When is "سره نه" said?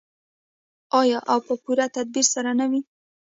2.33-2.65